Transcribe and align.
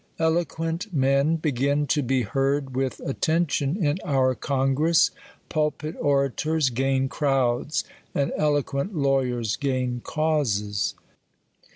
Eloquent 0.17 0.91
men 0.91 1.35
begin 1.35 1.85
to 1.85 2.01
be 2.01 2.23
hear(^with 2.23 3.07
attention 3.07 3.77
in 3.77 3.99
our 4.03 4.33
Congress; 4.33 5.11
pulpit 5.47 5.95
orators 6.01 6.71
gain 6.71 7.07
crowds, 7.07 7.83
and 8.15 8.33
eloquent 8.35 8.95
lawyers 8.95 9.55
gain 9.57 10.01
causes. 10.03 10.95